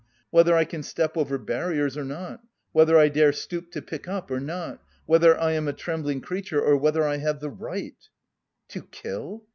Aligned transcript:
Whether 0.31 0.55
I 0.55 0.65
can 0.65 0.81
step 0.81 1.15
over 1.15 1.37
barriers 1.37 1.95
or 1.95 2.03
not, 2.03 2.41
whether 2.71 2.97
I 2.97 3.07
dare 3.07 3.31
stoop 3.31 3.69
to 3.73 3.83
pick 3.83 4.07
up 4.07 4.31
or 4.31 4.39
not, 4.39 4.81
whether 5.05 5.39
I 5.39 5.51
am 5.51 5.67
a 5.67 5.73
trembling 5.73 6.21
creature 6.21 6.59
or 6.59 6.75
whether 6.75 7.03
I 7.03 7.17
have 7.17 7.39
the 7.39 7.51
right..." 7.51 8.09
"To 8.69 8.81
kill? 8.81 9.43